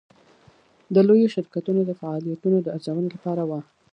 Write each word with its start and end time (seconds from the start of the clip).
د 0.93 0.95
لویو 1.07 1.31
شرکتونو 1.35 1.81
د 1.85 1.91
فعالیتونو 2.01 2.57
د 2.61 2.67
ارزونې 2.77 3.09
لپاره 3.15 3.43
وه. 3.49 3.59